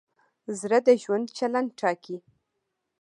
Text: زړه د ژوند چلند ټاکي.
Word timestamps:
زړه 0.59 0.79
د 0.87 0.89
ژوند 1.01 1.25
چلند 1.37 1.69
ټاکي. 1.79 2.17